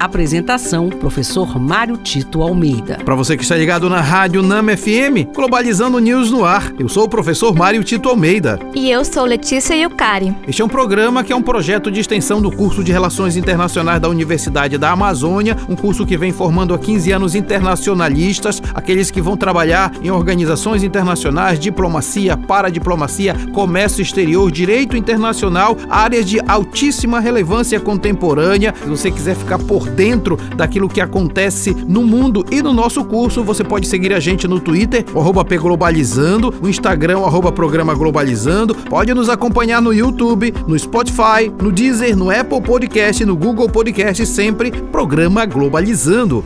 Apresentação: 0.00 0.88
Professor 0.88 1.60
Mário 1.60 1.98
Tito 1.98 2.40
Almeida. 2.40 2.96
Para 3.04 3.14
você 3.14 3.36
que 3.36 3.42
está 3.42 3.54
ligado 3.54 3.86
na 3.90 4.00
Rádio 4.00 4.42
NAM 4.42 4.74
FM, 4.74 5.28
Globalizando 5.34 5.98
News 5.98 6.30
no 6.30 6.42
ar. 6.42 6.72
Eu 6.78 6.88
sou 6.88 7.04
o 7.04 7.08
professor 7.08 7.54
Mário 7.54 7.84
Tito 7.84 8.08
Almeida. 8.08 8.58
E 8.74 8.90
eu 8.90 9.04
sou 9.04 9.26
Letícia 9.26 9.74
Yucari. 9.74 10.34
Este 10.48 10.62
é 10.62 10.64
um 10.64 10.68
programa 10.68 11.22
que 11.22 11.34
é 11.34 11.36
um 11.36 11.42
projeto 11.42 11.90
de 11.90 12.00
extensão 12.00 12.40
do 12.40 12.50
curso 12.50 12.82
de 12.82 12.90
Relações 12.90 13.36
Internacionais 13.36 14.00
da 14.00 14.08
Universidade 14.08 14.78
da 14.78 14.90
Amazônia, 14.90 15.54
um 15.68 15.76
curso 15.76 16.06
que 16.06 16.16
vem 16.16 16.32
formando 16.32 16.72
há 16.72 16.78
15 16.78 17.12
anos 17.12 17.34
internacionalistas, 17.34 18.62
aqueles 18.74 19.10
que 19.10 19.20
vão 19.20 19.36
trabalhar 19.36 19.92
em 20.02 20.10
organizações 20.10 20.82
internacionais, 20.82 21.58
diplomacia, 21.58 22.38
paradiplomacia, 22.38 23.36
comércio 23.52 24.00
exterior, 24.00 24.50
direito 24.50 24.96
internacional, 24.96 25.76
áreas 25.90 26.24
de 26.24 26.40
altíssima 26.48 27.20
relevância 27.20 27.78
contemporânea. 27.78 28.74
Se 28.82 28.88
você 28.88 29.10
quiser 29.10 29.36
ficar 29.36 29.58
por 29.58 29.89
dentro 29.90 30.36
daquilo 30.56 30.88
que 30.88 31.00
acontece 31.00 31.74
no 31.86 32.02
mundo 32.02 32.44
e 32.50 32.62
no 32.62 32.72
nosso 32.72 33.04
curso, 33.04 33.42
você 33.42 33.62
pode 33.62 33.86
seguir 33.86 34.12
a 34.12 34.20
gente 34.20 34.46
no 34.48 34.60
Twitter, 34.60 35.04
arroba 35.14 35.44
Globalizando, 35.44 36.54
no 36.62 36.68
Instagram, 36.68 37.18
arroba 37.20 37.52
Programa 37.52 37.94
Globalizando, 37.94 38.74
pode 38.74 39.12
nos 39.12 39.28
acompanhar 39.28 39.82
no 39.82 39.92
YouTube, 39.92 40.54
no 40.66 40.78
Spotify, 40.78 41.50
no 41.60 41.72
Deezer, 41.72 42.16
no 42.16 42.30
Apple 42.30 42.60
Podcast, 42.60 43.24
no 43.24 43.36
Google 43.36 43.68
Podcast, 43.68 44.24
sempre 44.26 44.70
Programa 44.70 45.44
Globalizando. 45.44 46.44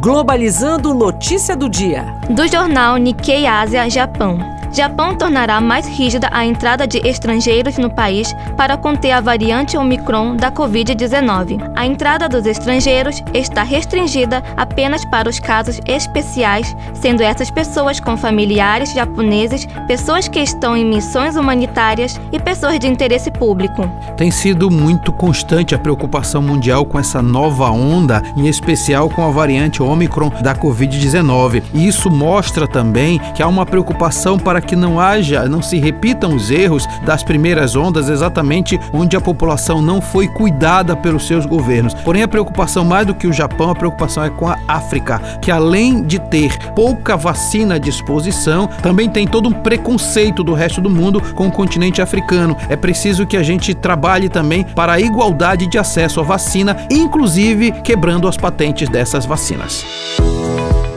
Globalizando 0.00 0.94
notícia 0.94 1.54
do 1.54 1.68
dia. 1.68 2.06
Do 2.30 2.48
jornal 2.48 2.96
Nikkei 2.96 3.46
Ásia 3.46 3.88
Japão. 3.90 4.59
Japão 4.72 5.16
tornará 5.16 5.60
mais 5.60 5.86
rígida 5.86 6.28
a 6.30 6.46
entrada 6.46 6.86
de 6.86 6.98
estrangeiros 6.98 7.76
no 7.76 7.90
país 7.90 8.32
para 8.56 8.76
conter 8.76 9.10
a 9.10 9.20
variante 9.20 9.76
Omicron 9.76 10.36
da 10.36 10.50
Covid-19. 10.52 11.72
A 11.74 11.84
entrada 11.84 12.28
dos 12.28 12.46
estrangeiros 12.46 13.20
está 13.34 13.64
restringida 13.64 14.42
apenas 14.56 15.04
para 15.04 15.28
os 15.28 15.40
casos 15.40 15.80
especiais, 15.86 16.76
sendo 16.94 17.20
essas 17.20 17.50
pessoas 17.50 17.98
com 17.98 18.16
familiares 18.16 18.92
japoneses, 18.92 19.66
pessoas 19.88 20.28
que 20.28 20.38
estão 20.38 20.76
em 20.76 20.84
missões 20.84 21.34
humanitárias 21.34 22.20
e 22.30 22.38
pessoas 22.38 22.78
de 22.78 22.86
interesse 22.86 23.30
público. 23.30 23.90
Tem 24.16 24.30
sido 24.30 24.70
muito 24.70 25.12
constante 25.12 25.74
a 25.74 25.78
preocupação 25.78 26.40
mundial 26.40 26.84
com 26.84 26.98
essa 26.98 27.20
nova 27.20 27.70
onda, 27.70 28.22
em 28.36 28.46
especial 28.46 29.10
com 29.10 29.26
a 29.26 29.30
variante 29.30 29.82
Omicron 29.82 30.30
da 30.42 30.54
Covid-19. 30.54 31.62
E 31.74 31.88
isso 31.88 32.08
mostra 32.08 32.68
também 32.68 33.18
que 33.34 33.42
há 33.42 33.48
uma 33.48 33.66
preocupação 33.66 34.38
para 34.38 34.59
para 34.60 34.66
que 34.66 34.76
não 34.76 35.00
haja, 35.00 35.48
não 35.48 35.62
se 35.62 35.78
repitam 35.78 36.34
os 36.34 36.50
erros 36.50 36.86
das 37.04 37.22
primeiras 37.22 37.74
ondas, 37.74 38.10
exatamente 38.10 38.78
onde 38.92 39.16
a 39.16 39.20
população 39.20 39.80
não 39.80 40.00
foi 40.02 40.28
cuidada 40.28 40.94
pelos 40.94 41.26
seus 41.26 41.46
governos. 41.46 41.94
Porém, 41.94 42.22
a 42.22 42.28
preocupação 42.28 42.84
mais 42.84 43.06
do 43.06 43.14
que 43.14 43.26
o 43.26 43.32
Japão, 43.32 43.70
a 43.70 43.74
preocupação 43.74 44.22
é 44.22 44.28
com 44.28 44.46
a 44.46 44.58
África, 44.68 45.18
que 45.40 45.50
além 45.50 46.02
de 46.02 46.18
ter 46.18 46.58
pouca 46.74 47.16
vacina 47.16 47.76
à 47.76 47.78
disposição, 47.78 48.66
também 48.82 49.08
tem 49.08 49.26
todo 49.26 49.48
um 49.48 49.52
preconceito 49.52 50.44
do 50.44 50.52
resto 50.52 50.80
do 50.80 50.90
mundo 50.90 51.22
com 51.34 51.48
o 51.48 51.52
continente 51.52 52.02
africano. 52.02 52.56
É 52.68 52.76
preciso 52.76 53.26
que 53.26 53.38
a 53.38 53.42
gente 53.42 53.74
trabalhe 53.74 54.28
também 54.28 54.64
para 54.64 54.92
a 54.92 55.00
igualdade 55.00 55.66
de 55.66 55.78
acesso 55.78 56.20
à 56.20 56.22
vacina, 56.22 56.76
inclusive 56.90 57.72
quebrando 57.82 58.28
as 58.28 58.36
patentes 58.36 58.88
dessas 58.88 59.24
vacinas. 59.24 59.84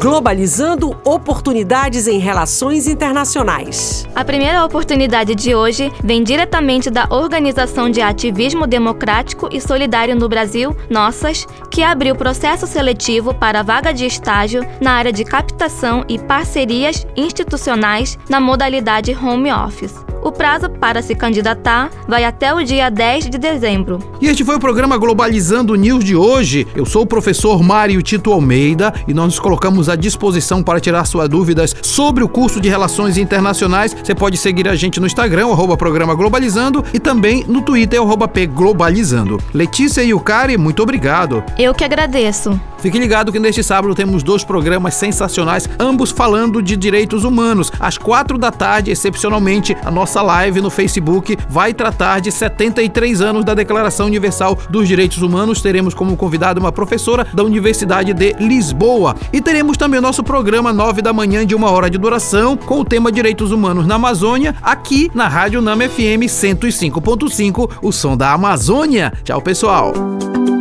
Globalizando 0.03 0.99
oportunidades 1.05 2.07
em 2.07 2.19
relações 2.19 2.87
internacionais. 2.87 4.05
A 4.13 4.25
primeira 4.25 4.65
oportunidade 4.65 5.33
de 5.33 5.55
hoje 5.55 5.89
vem 6.03 6.21
diretamente 6.21 6.89
da 6.89 7.07
Organização 7.09 7.89
de 7.89 8.01
Ativismo 8.01 8.67
Democrático 8.67 9.47
e 9.49 9.61
Solidário 9.61 10.13
no 10.13 10.27
Brasil, 10.27 10.75
Nossas, 10.89 11.47
que 11.71 11.81
abriu 11.81 12.17
processo 12.17 12.67
seletivo 12.67 13.33
para 13.33 13.63
vaga 13.63 13.93
de 13.93 14.05
estágio 14.05 14.61
na 14.81 14.91
área 14.91 15.13
de 15.13 15.23
captação 15.23 16.03
e 16.09 16.19
parcerias 16.19 17.07
institucionais 17.15 18.19
na 18.29 18.41
modalidade 18.41 19.15
home 19.15 19.53
office. 19.53 19.95
O 20.23 20.31
prazo 20.31 20.69
para 20.69 21.01
se 21.01 21.13
candidatar 21.13 21.89
vai 22.07 22.23
até 22.23 22.53
o 22.53 22.63
dia 22.63 22.89
10 22.89 23.29
de 23.29 23.37
dezembro. 23.37 23.99
E 24.21 24.27
este 24.27 24.45
foi 24.45 24.55
o 24.55 24.59
programa 24.59 24.97
Globalizando 24.97 25.75
News 25.75 26.03
de 26.03 26.15
hoje. 26.15 26.65
Eu 26.73 26.85
sou 26.85 27.01
o 27.01 27.05
professor 27.05 27.61
Mário 27.61 28.01
Tito 28.01 28.31
Almeida 28.31 28.93
e 29.05 29.13
nós 29.13 29.25
nos 29.25 29.39
colocamos 29.39 29.89
à 29.89 29.97
disposição 29.97 30.63
para 30.63 30.79
tirar 30.79 31.03
suas 31.03 31.27
dúvidas 31.27 31.75
sobre 31.81 32.23
o 32.23 32.29
curso 32.29 32.61
de 32.61 32.69
Relações 32.69 33.17
Internacionais. 33.17 33.93
Você 33.93 34.15
pode 34.15 34.37
seguir 34.37 34.67
a 34.69 34.75
gente 34.75 34.97
no 34.97 35.07
Instagram, 35.07 35.47
arroba 35.47 35.75
programa 35.75 36.15
Globalizando, 36.15 36.85
e 36.93 36.99
também 36.99 37.43
no 37.45 37.61
Twitter, 37.61 37.99
arroba 37.99 38.25
P 38.25 38.47
Globalizando. 38.47 39.37
Letícia 39.53 40.03
e 40.03 40.13
o 40.13 40.21
Cari, 40.21 40.57
muito 40.57 40.81
obrigado. 40.81 41.43
Eu 41.59 41.73
que 41.73 41.83
agradeço. 41.83 42.57
Fique 42.83 42.99
ligado 42.99 43.31
que 43.31 43.39
neste 43.39 43.63
sábado 43.63 43.95
temos 43.95 44.23
dois 44.23 44.43
programas 44.43 44.95
sensacionais, 44.95 45.69
ambos 45.79 46.11
falando 46.11 46.61
de 46.61 46.75
direitos 46.75 47.23
humanos. 47.23 47.71
Às 47.79 47.97
quatro 47.97 48.37
da 48.37 48.51
tarde, 48.51 48.91
excepcionalmente, 48.91 49.73
a 49.85 49.89
nossa 49.89 50.21
live 50.21 50.59
no 50.59 50.69
Facebook 50.69 51.37
vai 51.47 51.73
tratar 51.73 52.19
de 52.19 52.29
73 52.29 53.21
anos 53.21 53.45
da 53.45 53.53
Declaração 53.53 54.07
Universal 54.07 54.59
dos 54.69 54.85
Direitos 54.85 55.21
Humanos. 55.21 55.61
Teremos 55.61 55.93
como 55.93 56.17
convidada 56.17 56.59
uma 56.59 56.73
professora 56.73 57.25
da 57.33 57.41
Universidade 57.41 58.11
de 58.13 58.33
Lisboa. 58.33 59.15
E 59.31 59.39
teremos 59.39 59.77
também 59.77 59.99
o 59.99 60.03
nosso 60.03 60.21
programa 60.21 60.73
9 60.73 61.01
da 61.01 61.13
manhã 61.13 61.45
de 61.45 61.55
uma 61.55 61.71
hora 61.71 61.89
de 61.89 61.97
duração 61.97 62.57
com 62.57 62.81
o 62.81 62.85
tema 62.85 63.13
Direitos 63.13 63.53
Humanos 63.53 63.87
na 63.87 63.95
Amazônia, 63.95 64.57
aqui 64.61 65.09
na 65.13 65.29
Rádio 65.29 65.61
Nama 65.61 65.87
FM 65.87 66.27
105.5, 66.27 67.77
o 67.81 67.93
som 67.93 68.17
da 68.17 68.33
Amazônia. 68.33 69.13
Tchau, 69.23 69.41
pessoal. 69.41 69.93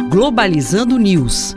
Globalizando 0.08 0.96
News 1.00 1.56